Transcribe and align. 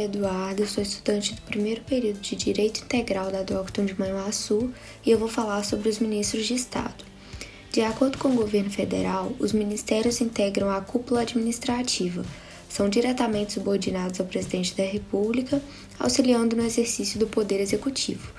Eduardo, 0.00 0.66
sou 0.66 0.82
estudante 0.82 1.34
do 1.34 1.42
primeiro 1.42 1.82
período 1.82 2.18
de 2.18 2.34
Direito 2.34 2.80
Integral 2.82 3.30
da 3.30 3.44
Docton 3.44 3.84
de 3.84 3.98
Manhuaçu 3.98 4.72
e 5.06 5.10
eu 5.10 5.18
vou 5.18 5.28
falar 5.28 5.64
sobre 5.64 5.88
os 5.88 6.00
ministros 6.00 6.44
de 6.46 6.54
Estado. 6.54 7.04
De 7.70 7.80
acordo 7.80 8.18
com 8.18 8.30
o 8.30 8.34
governo 8.34 8.70
federal, 8.70 9.32
os 9.38 9.52
ministérios 9.52 10.20
integram 10.20 10.68
a 10.68 10.80
cúpula 10.80 11.20
administrativa, 11.20 12.24
são 12.68 12.88
diretamente 12.88 13.52
subordinados 13.52 14.18
ao 14.18 14.26
presidente 14.26 14.76
da 14.76 14.82
República, 14.82 15.62
auxiliando 15.98 16.56
no 16.56 16.64
exercício 16.64 17.18
do 17.18 17.28
poder 17.28 17.60
executivo. 17.60 18.32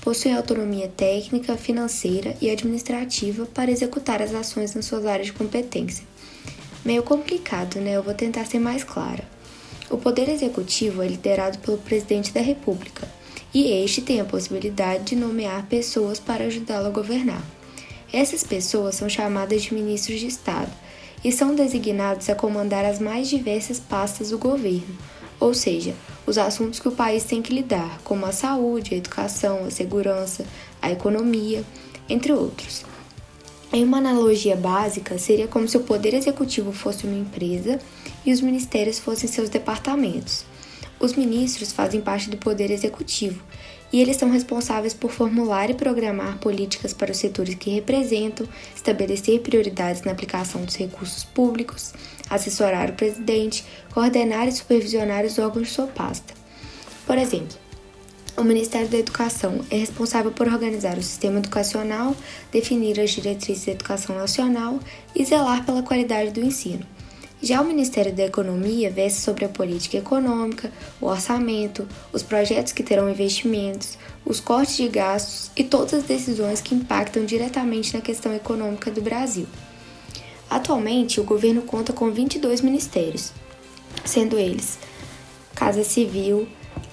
Possuem 0.00 0.34
autonomia 0.34 0.88
técnica, 0.88 1.56
financeira 1.56 2.36
e 2.40 2.50
administrativa 2.50 3.46
para 3.46 3.70
executar 3.70 4.20
as 4.20 4.34
ações 4.34 4.74
nas 4.74 4.86
suas 4.86 5.06
áreas 5.06 5.26
de 5.26 5.32
competência. 5.32 6.04
Meio 6.84 7.04
complicado, 7.04 7.80
né? 7.80 7.96
Eu 7.96 8.02
vou 8.02 8.12
tentar 8.12 8.44
ser 8.44 8.58
mais 8.58 8.82
clara. 8.82 9.24
O 9.92 9.98
Poder 9.98 10.30
Executivo 10.30 11.02
é 11.02 11.06
liderado 11.06 11.58
pelo 11.58 11.76
Presidente 11.76 12.32
da 12.32 12.40
República 12.40 13.06
e 13.52 13.70
este 13.84 14.00
tem 14.00 14.22
a 14.22 14.24
possibilidade 14.24 15.04
de 15.04 15.14
nomear 15.14 15.66
pessoas 15.66 16.18
para 16.18 16.44
ajudá-lo 16.44 16.86
a 16.86 16.90
governar. 16.90 17.44
Essas 18.10 18.42
pessoas 18.42 18.94
são 18.94 19.06
chamadas 19.06 19.64
de 19.64 19.74
ministros 19.74 20.18
de 20.18 20.28
Estado 20.28 20.72
e 21.22 21.30
são 21.30 21.54
designados 21.54 22.30
a 22.30 22.34
comandar 22.34 22.86
as 22.86 22.98
mais 22.98 23.28
diversas 23.28 23.78
pastas 23.78 24.30
do 24.30 24.38
governo, 24.38 24.96
ou 25.38 25.52
seja, 25.52 25.94
os 26.26 26.38
assuntos 26.38 26.80
que 26.80 26.88
o 26.88 26.92
país 26.92 27.24
tem 27.24 27.42
que 27.42 27.52
lidar, 27.52 28.00
como 28.02 28.24
a 28.24 28.32
saúde, 28.32 28.94
a 28.94 28.96
educação, 28.96 29.66
a 29.66 29.70
segurança, 29.70 30.46
a 30.80 30.90
economia, 30.90 31.62
entre 32.08 32.32
outros. 32.32 32.82
Em 33.70 33.84
uma 33.84 33.98
analogia 33.98 34.56
básica, 34.56 35.18
seria 35.18 35.48
como 35.48 35.68
se 35.68 35.76
o 35.76 35.80
poder 35.80 36.14
executivo 36.14 36.72
fosse 36.72 37.06
uma 37.06 37.18
empresa 37.18 37.78
e 38.24 38.32
os 38.32 38.40
ministérios 38.40 38.98
fossem 38.98 39.28
seus 39.28 39.48
departamentos. 39.48 40.44
Os 40.98 41.14
ministros 41.14 41.72
fazem 41.72 42.00
parte 42.00 42.30
do 42.30 42.36
poder 42.36 42.70
executivo 42.70 43.42
e 43.92 44.00
eles 44.00 44.16
são 44.16 44.30
responsáveis 44.30 44.94
por 44.94 45.10
formular 45.10 45.68
e 45.68 45.74
programar 45.74 46.38
políticas 46.38 46.94
para 46.94 47.12
os 47.12 47.18
setores 47.18 47.54
que 47.56 47.70
representam, 47.70 48.48
estabelecer 48.74 49.40
prioridades 49.40 50.02
na 50.02 50.12
aplicação 50.12 50.64
dos 50.64 50.76
recursos 50.76 51.24
públicos, 51.24 51.92
assessorar 52.30 52.90
o 52.90 52.94
presidente, 52.94 53.64
coordenar 53.92 54.48
e 54.48 54.52
supervisionar 54.52 55.24
os 55.24 55.38
órgãos 55.38 55.68
de 55.68 55.74
sua 55.74 55.86
pasta. 55.86 56.32
Por 57.06 57.18
exemplo, 57.18 57.58
o 58.34 58.42
Ministério 58.42 58.88
da 58.88 58.96
Educação 58.96 59.60
é 59.70 59.76
responsável 59.76 60.32
por 60.32 60.48
organizar 60.48 60.96
o 60.96 61.02
sistema 61.02 61.38
educacional, 61.38 62.16
definir 62.50 62.98
as 62.98 63.10
diretrizes 63.10 63.66
da 63.66 63.72
educação 63.72 64.16
nacional 64.16 64.80
e 65.14 65.22
zelar 65.22 65.66
pela 65.66 65.82
qualidade 65.82 66.30
do 66.30 66.40
ensino. 66.40 66.86
Já 67.42 67.60
o 67.60 67.64
Ministério 67.64 68.12
da 68.12 68.22
Economia 68.22 68.88
veste 68.88 69.20
sobre 69.20 69.44
a 69.44 69.48
política 69.48 69.96
econômica, 69.96 70.70
o 71.00 71.06
orçamento, 71.06 71.88
os 72.12 72.22
projetos 72.22 72.72
que 72.72 72.84
terão 72.84 73.10
investimentos, 73.10 73.98
os 74.24 74.38
cortes 74.38 74.76
de 74.76 74.86
gastos 74.86 75.50
e 75.56 75.64
todas 75.64 75.94
as 75.94 76.04
decisões 76.04 76.60
que 76.60 76.72
impactam 76.72 77.24
diretamente 77.24 77.94
na 77.94 78.00
questão 78.00 78.32
econômica 78.32 78.92
do 78.92 79.02
Brasil. 79.02 79.48
Atualmente, 80.48 81.20
o 81.20 81.24
governo 81.24 81.62
conta 81.62 81.92
com 81.92 82.12
22 82.12 82.60
ministérios, 82.60 83.32
sendo 84.04 84.38
eles 84.38 84.78
Casa 85.52 85.82
Civil, 85.82 86.46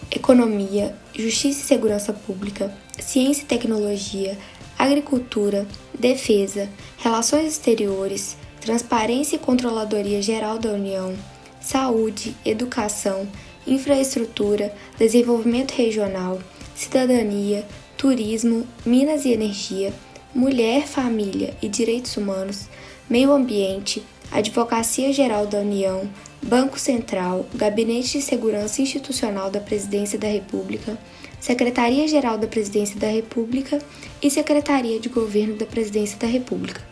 Economia, 0.09 0.95
Justiça 1.13 1.59
e 1.59 1.67
Segurança 1.67 2.11
Pública, 2.11 2.75
Ciência 2.99 3.43
e 3.43 3.45
Tecnologia, 3.45 4.35
Agricultura, 4.79 5.67
Defesa, 5.93 6.67
Relações 6.97 7.45
Exteriores, 7.45 8.35
Transparência 8.69 9.35
e 9.35 9.39
Controladoria 9.39 10.21
Geral 10.21 10.59
da 10.59 10.69
União, 10.69 11.15
Saúde, 11.59 12.35
Educação, 12.45 13.27
Infraestrutura, 13.65 14.71
Desenvolvimento 14.95 15.71
Regional, 15.71 16.37
Cidadania, 16.75 17.65
Turismo, 17.97 18.67
Minas 18.85 19.25
e 19.25 19.31
Energia, 19.31 19.91
Mulher, 20.35 20.85
Família 20.85 21.57
e 21.63 21.67
Direitos 21.67 22.15
Humanos, 22.15 22.69
Meio 23.09 23.31
Ambiente, 23.31 24.03
Advocacia 24.31 25.11
Geral 25.11 25.47
da 25.47 25.57
União, 25.57 26.07
Banco 26.39 26.79
Central, 26.79 27.47
Gabinete 27.55 28.19
de 28.19 28.23
Segurança 28.23 28.83
Institucional 28.83 29.49
da 29.49 29.59
Presidência 29.59 30.19
da 30.19 30.27
República, 30.27 30.95
Secretaria-Geral 31.39 32.37
da 32.37 32.45
Presidência 32.45 32.99
da 32.99 33.07
República 33.07 33.79
e 34.21 34.29
Secretaria 34.29 34.99
de 34.99 35.09
Governo 35.09 35.55
da 35.55 35.65
Presidência 35.65 36.19
da 36.19 36.27
República. 36.27 36.87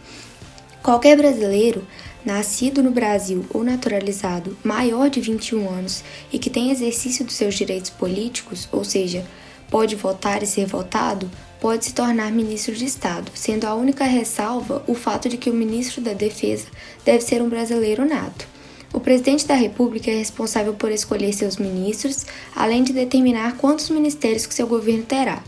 Qualquer 0.87 1.17
brasileiro 1.17 1.85
nascido 2.23 2.81
no 2.81 2.91
Brasil 2.91 3.45
ou 3.53 3.61
naturalizado 3.61 4.57
maior 4.63 5.09
de 5.09 5.19
21 5.19 5.69
anos 5.69 6.01
e 6.31 6.39
que 6.39 6.49
tem 6.49 6.71
exercício 6.71 7.25
dos 7.25 7.35
seus 7.35 7.55
direitos 7.55 7.89
políticos, 7.89 8.69
ou 8.71 8.85
seja, 8.85 9.25
pode 9.69 9.97
votar 9.97 10.41
e 10.41 10.47
ser 10.47 10.65
votado, 10.65 11.29
pode 11.59 11.83
se 11.83 11.93
tornar 11.93 12.31
ministro 12.31 12.73
de 12.73 12.85
Estado, 12.85 13.29
sendo 13.35 13.65
a 13.65 13.75
única 13.75 14.05
ressalva 14.05 14.81
o 14.87 14.93
fato 14.93 15.27
de 15.27 15.35
que 15.35 15.49
o 15.49 15.53
ministro 15.53 15.99
da 15.99 16.13
Defesa 16.13 16.67
deve 17.03 17.19
ser 17.19 17.41
um 17.41 17.49
brasileiro 17.49 18.05
nato. 18.05 18.47
O 18.93 19.01
presidente 19.01 19.45
da 19.45 19.55
República 19.55 20.09
é 20.09 20.15
responsável 20.15 20.73
por 20.73 20.89
escolher 20.89 21.33
seus 21.33 21.57
ministros, 21.57 22.25
além 22.55 22.81
de 22.85 22.93
determinar 22.93 23.57
quantos 23.57 23.89
ministérios 23.89 24.45
que 24.45 24.53
seu 24.53 24.65
governo 24.65 25.03
terá. 25.03 25.43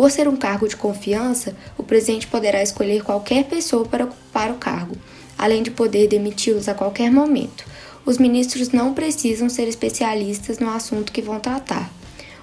Por 0.00 0.10
ser 0.10 0.26
um 0.26 0.34
cargo 0.34 0.66
de 0.66 0.76
confiança, 0.76 1.54
o 1.76 1.82
presidente 1.82 2.26
poderá 2.26 2.62
escolher 2.62 3.04
qualquer 3.04 3.44
pessoa 3.44 3.84
para 3.84 4.06
ocupar 4.06 4.50
o 4.50 4.54
cargo, 4.54 4.96
além 5.36 5.62
de 5.62 5.70
poder 5.70 6.08
demiti-los 6.08 6.70
a 6.70 6.74
qualquer 6.74 7.12
momento. 7.12 7.66
Os 8.06 8.16
ministros 8.16 8.70
não 8.70 8.94
precisam 8.94 9.50
ser 9.50 9.68
especialistas 9.68 10.58
no 10.58 10.70
assunto 10.70 11.12
que 11.12 11.20
vão 11.20 11.38
tratar. 11.38 11.92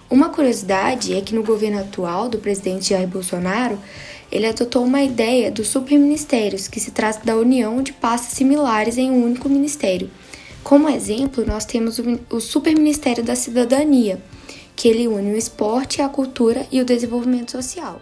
Uma 0.07 0.29
curiosidade 0.29 1.15
é 1.15 1.19
que 1.19 1.33
no 1.33 1.41
governo 1.41 1.79
atual 1.79 2.29
do 2.29 2.37
presidente 2.37 2.89
Jair 2.89 3.07
Bolsonaro, 3.07 3.79
ele 4.31 4.45
adotou 4.45 4.85
uma 4.85 5.01
ideia 5.01 5.49
dos 5.49 5.67
superministérios, 5.67 6.67
que 6.67 6.79
se 6.79 6.91
trata 6.91 7.25
da 7.25 7.35
união 7.35 7.81
de 7.81 7.91
pastas 7.91 8.33
similares 8.33 8.99
em 8.99 9.09
um 9.09 9.25
único 9.25 9.49
ministério. 9.49 10.11
Como 10.63 10.87
exemplo, 10.87 11.43
nós 11.43 11.65
temos 11.65 11.99
o 12.29 12.39
Superministério 12.39 13.23
da 13.23 13.35
Cidadania, 13.35 14.21
que 14.77 14.87
ele 14.87 15.07
une 15.07 15.33
o 15.33 15.35
esporte, 15.35 16.03
a 16.03 16.07
cultura 16.07 16.67
e 16.71 16.79
o 16.79 16.85
desenvolvimento 16.85 17.51
social. 17.51 17.99